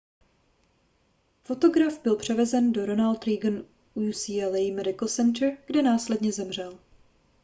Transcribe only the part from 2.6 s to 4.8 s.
do ronald reagan ucla